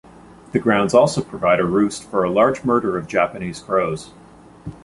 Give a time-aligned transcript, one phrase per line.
[0.51, 4.09] The grounds also provide a roost for a large murder of Japanese crows.